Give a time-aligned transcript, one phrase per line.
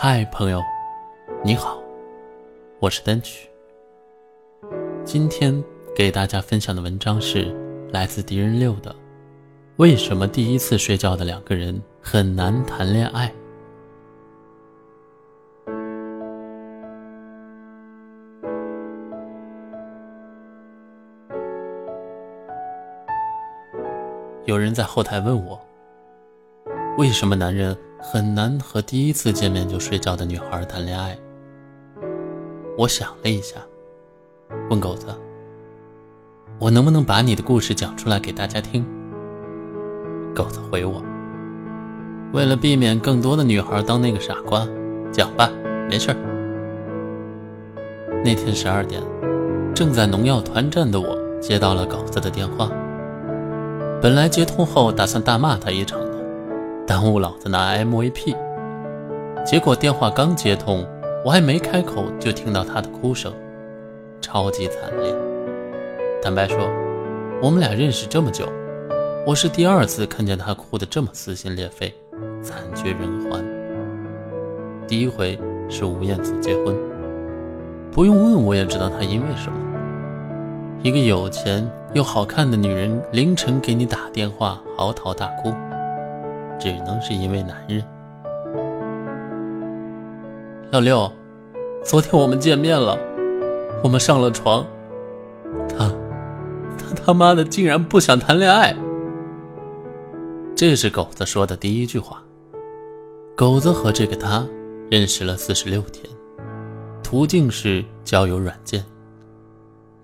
[0.00, 0.62] 嗨，朋友，
[1.42, 1.82] 你好，
[2.78, 3.50] 我是单曲。
[5.02, 5.52] 今天
[5.92, 7.52] 给大家分享的文章是
[7.90, 8.92] 来自敌人六的
[9.74, 13.26] 《为什么第一次睡觉的两个人很难谈恋爱》。
[24.44, 25.60] 有人在后台问我，
[26.98, 27.76] 为什么男人？
[28.00, 31.18] 很难和第一次见面就睡觉的女孩谈恋爱。
[32.76, 33.56] 我想了一下，
[34.70, 35.06] 问狗子
[36.60, 38.86] ：“我能不能把你的故事讲出来给大家听？”
[40.32, 41.02] 狗子回我
[42.32, 44.64] ：“为了避免更多的女孩当那个傻瓜，
[45.10, 45.50] 讲吧，
[45.90, 46.16] 没事儿。”
[48.24, 49.02] 那天十二点，
[49.74, 52.70] 正在农药团战的我接到了狗子的电话。
[54.00, 56.00] 本来接通后打算大骂他一场。
[56.88, 58.34] 耽误老子拿 MVP，
[59.44, 60.88] 结果电话刚接通，
[61.22, 63.30] 我还没开口，就听到他的哭声，
[64.22, 65.14] 超级惨烈。
[66.22, 66.56] 坦白说，
[67.42, 68.48] 我们俩认识这么久，
[69.26, 71.92] 我是第二次看见他哭得这么撕心裂肺、
[72.42, 73.00] 惨绝人
[73.30, 73.44] 寰。
[74.86, 76.74] 第一回是吴彦祖结婚，
[77.92, 79.58] 不用问我也知道他因为什么。
[80.82, 85.52] 一个有钱又好看的女人凌晨给你打电话嚎啕大哭。
[86.58, 87.82] 只能是因为男人。
[90.70, 91.10] 老六，
[91.84, 92.98] 昨天我们见面了，
[93.82, 94.66] 我们上了床，
[95.68, 95.90] 他，
[96.76, 98.76] 他他妈的竟然不想谈恋爱。
[100.54, 102.22] 这是狗子说的第一句话。
[103.36, 104.46] 狗子和这个他
[104.90, 106.04] 认识了四十六天，
[107.02, 108.84] 途径是交友软件。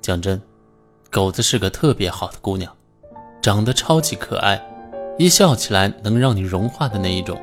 [0.00, 0.40] 讲真，
[1.10, 2.72] 狗子是个特别好的姑娘，
[3.42, 4.62] 长得超级可爱。
[5.16, 7.40] 一笑起来能让你融化的那一种，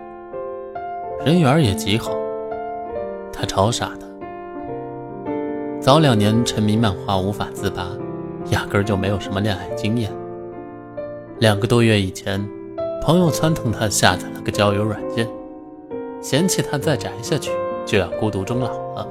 [1.25, 2.11] 人缘也极好。
[3.31, 4.05] 他超傻的，
[5.79, 7.87] 早两年沉迷漫画无法自拔，
[8.49, 10.11] 压根儿就没有什么恋爱经验。
[11.39, 12.45] 两个多月以前，
[13.01, 15.25] 朋友撺掇他下载了个交友软件，
[16.21, 17.51] 嫌弃他再宅下去
[17.85, 19.07] 就要孤独终老了。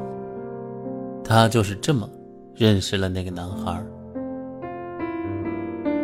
[1.25, 2.07] 他就是这么
[2.55, 3.83] 认识了那个男孩。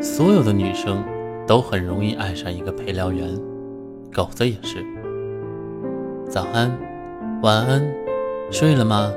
[0.01, 1.05] 所有的女生。
[1.47, 3.39] 都很容易爱上一个陪聊员，
[4.13, 4.85] 狗子也是。
[6.29, 6.77] 早安，
[7.41, 7.89] 晚安，
[8.51, 9.13] 睡了吗？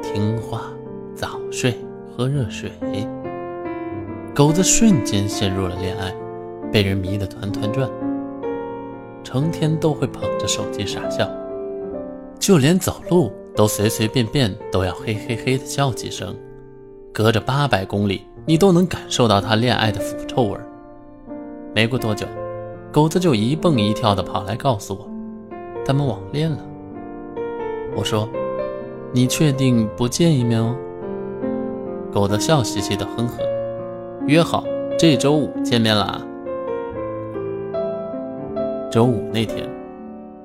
[0.00, 0.70] 听话，
[1.12, 1.74] 早睡，
[2.16, 2.70] 喝热水。
[4.32, 6.14] 狗子瞬间陷入了恋爱，
[6.70, 7.90] 被人迷得团团转，
[9.24, 11.28] 成天都会捧着手机傻笑，
[12.38, 16.36] 就连走路都随随便便都要嘿嘿嘿的笑几声，
[17.12, 20.64] 隔着八百公里，你都能感受到他恋爱的腐臭味儿。
[21.74, 22.26] 没过多久，
[22.90, 25.08] 狗子就一蹦一跳的跑来告诉我，
[25.84, 26.58] 他们网恋了。
[27.96, 28.28] 我说
[29.14, 30.74] ：“你确定不见一面哦？”
[32.12, 33.38] 狗子笑嘻嘻的哼哼，
[34.26, 34.64] 约好
[34.98, 36.20] 这周五见面啦。
[38.90, 39.68] 周五那天，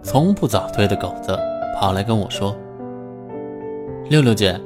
[0.04, 1.36] 从不早退的狗子
[1.76, 2.56] 跑来跟我说
[4.10, 4.62] ：“六六姐，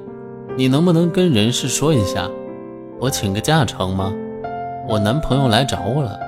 [0.58, 2.30] 你能不能跟人事说一下，
[3.00, 4.14] 我请个假成吗？
[4.90, 6.20] 我男朋友来找我了。”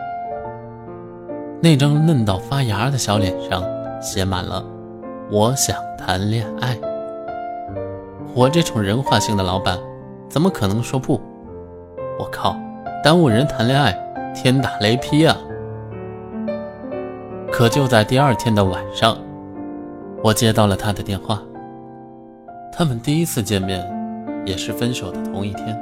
[1.63, 3.63] 那张嫩到发芽的小脸上
[4.01, 4.65] 写满了
[5.29, 6.75] “我想谈恋爱”。
[8.33, 9.77] 我这种人化性的老板，
[10.27, 11.21] 怎么可能说不？
[12.17, 12.57] 我靠，
[13.03, 13.95] 耽误人谈恋爱，
[14.33, 15.37] 天打雷劈啊！
[17.51, 19.15] 可就在第二天的晚上，
[20.23, 21.39] 我接到了他的电话。
[22.73, 23.87] 他们第一次见面，
[24.47, 25.79] 也是分手的同一天。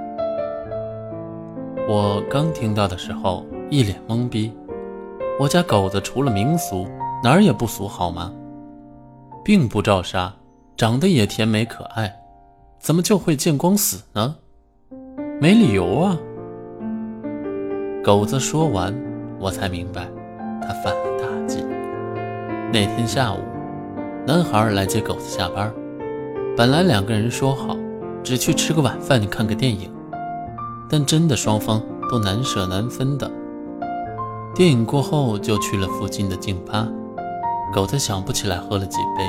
[1.88, 4.52] 我刚听到的时候，一脸懵逼。
[5.40, 6.86] 我家狗子除了民俗
[7.24, 8.30] 哪儿也不俗，好吗？
[9.42, 10.34] 并不照杀，
[10.76, 12.14] 长得也甜美可爱，
[12.78, 14.36] 怎么就会见光死呢？
[15.40, 16.18] 没理由啊！
[18.04, 18.94] 狗子说完，
[19.40, 20.10] 我才明白
[20.62, 21.64] 他犯了大忌。
[22.74, 23.38] 那天下午，
[24.28, 25.74] 男孩来接狗子下班，
[26.58, 27.78] 本来两个人说好
[28.22, 29.90] 只去吃个晚饭，看个电影，
[30.90, 31.82] 但真的双方
[32.12, 33.32] 都难舍难分的。
[34.56, 36.88] 电影过后，就去了附近的静吧。
[37.74, 39.24] 狗子想不起来喝了几杯，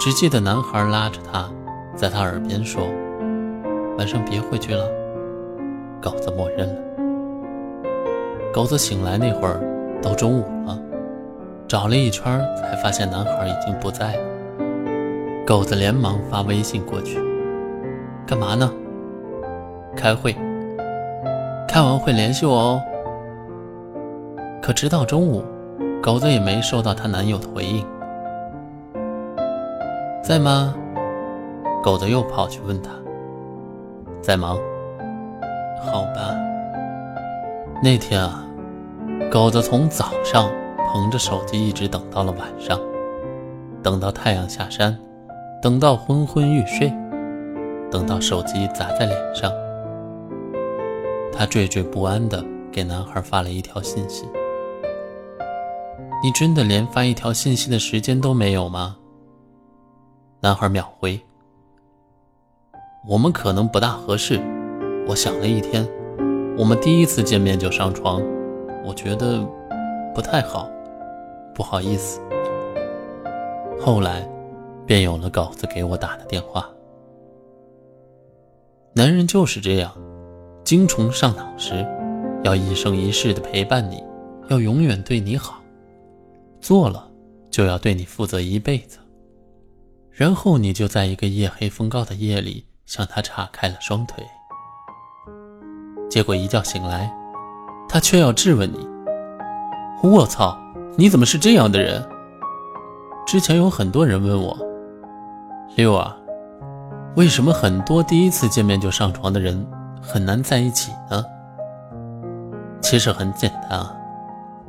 [0.00, 1.50] 只记得男孩拉着他，
[1.96, 2.82] 在他耳边说
[3.98, 4.84] ：“晚上别回去了。”
[6.00, 6.74] 狗子默认了。
[8.54, 9.60] 狗子醒来那会儿
[10.00, 10.78] 都中午了，
[11.66, 14.22] 找了一圈才发现男孩已经不在了。
[15.44, 17.18] 狗子连忙发微信过去
[18.24, 18.72] ：“干嘛呢
[19.96, 20.34] ？”“开会。
[21.68, 22.82] ”“开完会联系我哦。”
[24.62, 25.44] 可直到中午。
[26.00, 27.86] 狗子也没收到她男友的回应，
[30.20, 30.74] 在吗？
[31.80, 32.90] 狗子又跑去问他，
[34.20, 34.58] 在忙。
[35.84, 36.34] 好吧。
[37.80, 38.44] 那天啊，
[39.30, 40.50] 狗子从早上
[40.92, 42.80] 捧着手机一直等到了晚上，
[43.80, 44.96] 等到太阳下山，
[45.62, 46.92] 等到昏昏欲睡，
[47.92, 49.52] 等到手机砸在脸上，
[51.32, 54.26] 他惴惴不安地给男孩发了一条信息。
[56.22, 58.96] 你真的连发一条信息的时间都没有吗？
[60.40, 61.20] 男孩秒回
[63.08, 64.40] ：“我们可能不大合适。
[65.08, 65.84] 我想了一天，
[66.56, 68.22] 我们第一次见面就上床，
[68.84, 69.44] 我觉得
[70.14, 70.70] 不太好，
[71.52, 72.20] 不好意思。”
[73.80, 74.24] 后来，
[74.86, 76.70] 便有了稿子给我打的电话。
[78.94, 79.92] 男人就是这样，
[80.62, 81.84] 精虫上脑时，
[82.44, 84.04] 要一生一世的陪伴你，
[84.50, 85.60] 要永远对你好。
[86.62, 87.10] 做了，
[87.50, 88.98] 就要对你负责一辈子。
[90.12, 94.24] 然后你就在一个夜黑风高的夜里向他岔开了双腿。
[96.08, 97.12] 结果一觉醒来，
[97.88, 98.86] 他却要质问你
[100.04, 100.56] ：“我操，
[100.96, 102.06] 你怎么是这样的人？”
[103.26, 104.56] 之前有很多人问我
[105.74, 106.16] ：“六啊，
[107.16, 109.66] 为什么很多第一次见面就上床的人
[110.00, 111.24] 很难在一起呢？”
[112.80, 113.96] 其实很简单啊，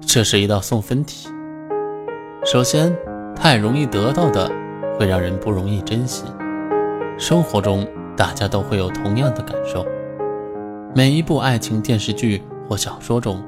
[0.01, 1.27] 这是一道送分题。
[2.45, 2.93] 首先，
[3.33, 4.51] 太容易得到的
[4.99, 6.25] 会让人不容易珍惜。
[7.17, 7.87] 生活中，
[8.17, 9.85] 大家都会有同样的感受。
[10.93, 13.41] 每一部爱情电视剧或小说中，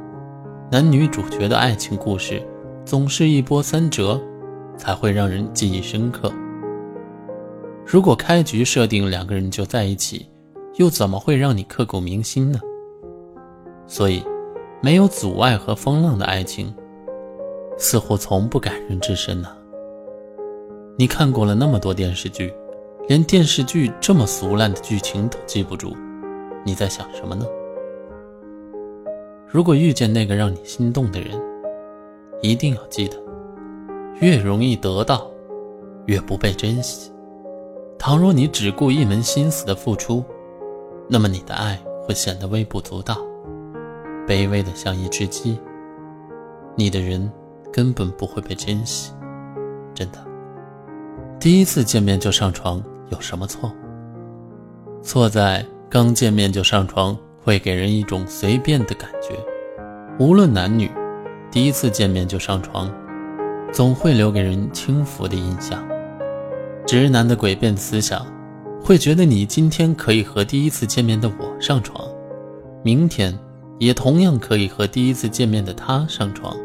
[0.72, 2.42] 男女主角的爱情故事
[2.86, 4.18] 总是一波三折，
[4.78, 6.32] 才会让人记忆深刻。
[7.86, 10.26] 如果开局设定两个人就在一起，
[10.76, 12.60] 又怎么会让你刻骨铭心呢？
[13.88, 14.24] 所以，
[14.82, 16.74] 没有阻碍和风浪的爱情。
[17.78, 19.50] 似乎从不感人至深呢。
[20.98, 22.54] 你看过了那么多电视剧，
[23.10, 25.94] 连电视剧这么俗烂的剧情都记不住，
[26.66, 27.46] 你在想什么呢？
[29.46, 31.38] 如果遇见那个让你心动的人，
[32.42, 33.18] 一定要记得，
[34.22, 35.30] 越容易得到，
[36.06, 37.12] 越不被珍惜。
[38.00, 40.24] 倘若你只顾一门心思的付出，
[41.10, 43.18] 那么你的爱会显得微不足道，
[44.26, 45.60] 卑微的像一只鸡。
[46.76, 47.30] 你的人。
[47.76, 49.12] 根本不会被珍惜，
[49.94, 50.18] 真的。
[51.38, 53.70] 第一次见面就上床有什么错？
[55.04, 59.38] 错在刚见面就上床会给人一种随便的感觉。
[60.18, 60.90] 无论男女，
[61.52, 62.90] 第一次见面就上床，
[63.74, 65.86] 总会留给人轻浮的印象。
[66.88, 68.26] 直男的诡辩思想，
[68.82, 72.08] 会觉得你今天可以和第一次见面的我上床，
[72.84, 73.38] 明天
[73.80, 76.56] 也同样可以和第一次见面的他上床。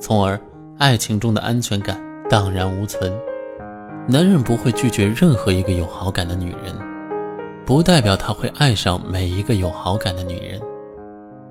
[0.00, 0.40] 从而，
[0.78, 3.12] 爱情中的安全感荡然无存。
[4.08, 6.74] 男人不会拒绝任何一个有好感的女人，
[7.66, 10.58] 不代表他会爱上每一个有好感的女人。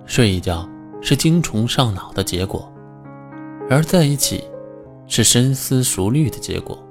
[0.07, 0.67] 睡一觉
[0.99, 2.69] 是精虫上脑的结果，
[3.69, 4.43] 而在一起，
[5.05, 6.83] 是深思熟虑的结果。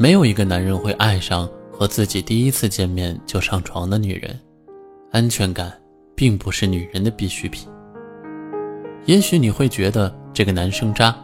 [0.00, 4.36] 没有一个男人会爱上和自己第一次见面就上床的女人。
[5.12, 5.72] 安全感
[6.14, 7.68] 并不是女人的必需品。
[9.04, 10.19] 也许你会觉得。
[10.32, 11.14] 这个男生渣，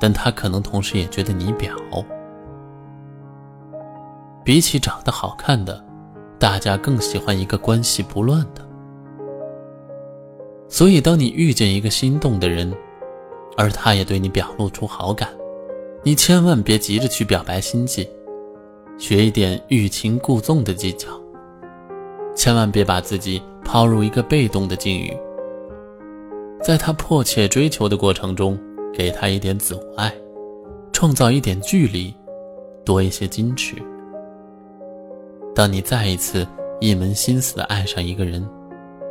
[0.00, 2.04] 但他可能同时也觉得你婊。
[4.44, 5.84] 比起长得好看的，
[6.38, 8.66] 大家更喜欢一个关系不乱的。
[10.68, 12.74] 所以，当你遇见一个心动的人，
[13.56, 15.28] 而他也对你表露出好感，
[16.02, 18.08] 你千万别急着去表白心迹，
[18.98, 21.08] 学一点欲擒故纵的技巧，
[22.34, 25.16] 千万别把自己抛入一个被动的境遇。
[26.62, 28.56] 在他迫切追求的过程中，
[28.94, 30.14] 给他一点阻碍，
[30.92, 32.14] 创造一点距离，
[32.84, 33.74] 多一些矜持。
[35.56, 36.46] 当你再一次
[36.80, 38.48] 一门心思的爱上一个人，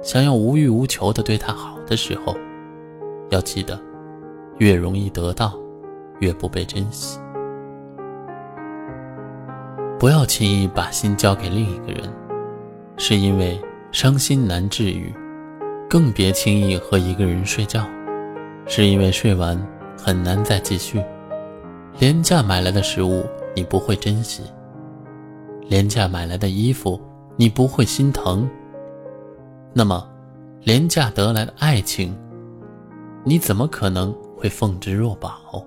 [0.02, 2.34] 想要无欲无求的对他好的时候，
[3.32, 3.78] 要记得，
[4.60, 5.54] 越容易得到，
[6.22, 7.20] 越不被珍惜。
[10.00, 12.10] 不要轻易把心交给另一个人，
[12.96, 13.60] 是因为
[13.92, 15.14] 伤心难治愈。
[15.92, 17.86] 更别轻易和一个人睡觉，
[18.66, 19.62] 是因为睡完
[19.98, 21.04] 很难再继续。
[22.00, 24.42] 廉价买来的食物你不会珍惜，
[25.68, 26.98] 廉价买来的衣服
[27.36, 28.50] 你不会心疼。
[29.74, 30.08] 那么，
[30.62, 32.18] 廉价得来的爱情，
[33.26, 35.62] 你怎么可能会奉之若宝？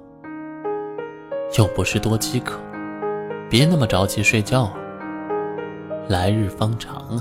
[1.59, 2.59] 又不是多饥渴，
[3.50, 4.75] 别那么着急睡觉啊！
[6.09, 7.21] 来日方长啊！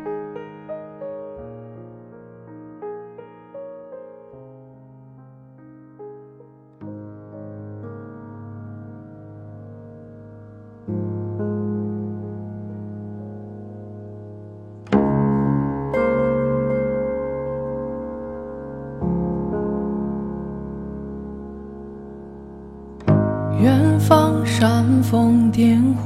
[25.01, 26.03] 风点火，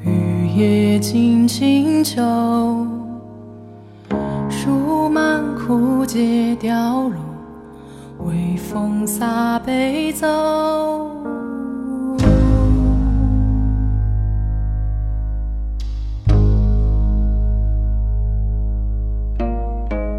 [0.00, 2.20] 雨夜静清秋，
[4.48, 7.16] 树满枯竭凋落，
[8.26, 10.26] 微风洒悲奏。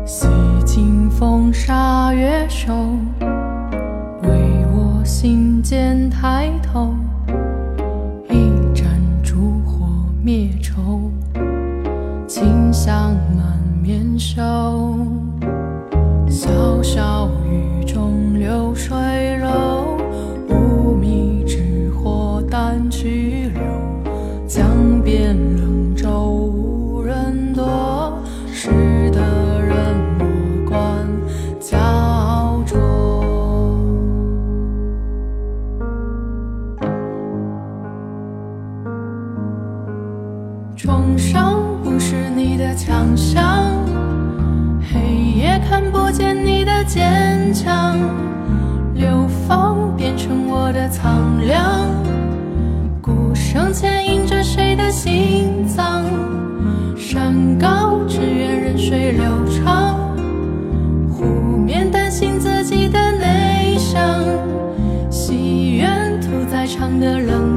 [0.06, 0.28] 洗
[0.66, 2.72] 尽风沙月瘦。
[5.06, 6.94] 心间抬头，
[14.24, 14.40] 手
[16.30, 17.30] 小小
[51.46, 51.88] 凉，
[53.02, 56.04] 鼓声牵引着谁的心脏？
[56.98, 60.16] 山高只愿任水流长，
[61.12, 61.26] 湖
[61.58, 64.24] 面担心自己的内伤，
[65.10, 67.53] 戏院屠宰场的冷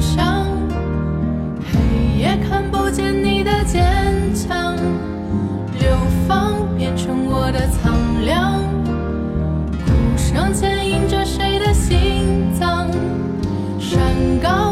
[0.00, 0.46] 伤，
[1.64, 3.84] 黑夜看不见你的坚
[4.34, 4.76] 强，
[5.78, 8.62] 流放变成我的苍凉，
[9.84, 12.88] 鼓声牵引着谁的心脏，
[13.78, 14.00] 山
[14.42, 14.67] 高。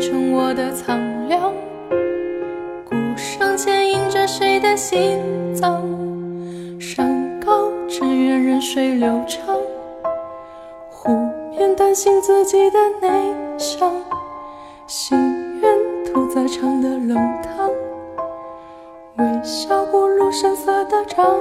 [0.00, 1.52] 成我的苍凉。
[2.84, 5.18] 鼓声牵引着谁的心
[5.54, 5.82] 脏？
[6.78, 9.56] 山高只愿任水流长，
[10.88, 11.10] 湖
[11.50, 13.92] 面担心自己的内伤，
[14.86, 15.18] 心
[15.60, 17.70] 愿屠宰场的冷汤，
[19.16, 21.36] 微笑不露声色的张。